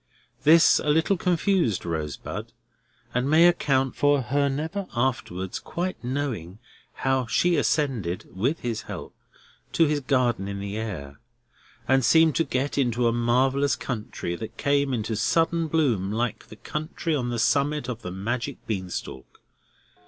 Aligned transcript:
This 0.41 0.79
a 0.79 0.89
little 0.89 1.15
confused 1.15 1.85
Rosebud, 1.85 2.53
and 3.13 3.29
may 3.29 3.47
account 3.47 3.95
for 3.95 4.23
her 4.23 4.49
never 4.49 4.87
afterwards 4.95 5.59
quite 5.59 6.03
knowing 6.03 6.57
how 7.05 7.27
she 7.27 7.55
ascended 7.55 8.27
(with 8.35 8.61
his 8.61 8.81
help) 8.89 9.13
to 9.73 9.85
his 9.85 9.99
garden 9.99 10.47
in 10.47 10.59
the 10.59 10.75
air, 10.75 11.19
and 11.87 12.03
seemed 12.03 12.35
to 12.37 12.43
get 12.43 12.79
into 12.79 13.07
a 13.07 13.13
marvellous 13.13 13.75
country 13.75 14.35
that 14.35 14.57
came 14.57 14.91
into 14.91 15.15
sudden 15.15 15.67
bloom 15.67 16.11
like 16.11 16.47
the 16.47 16.55
country 16.55 17.13
on 17.13 17.29
the 17.29 17.37
summit 17.37 17.87
of 17.87 18.01
the 18.01 18.09
magic 18.11 18.57
bean 18.65 18.89
stalk. 18.89 19.39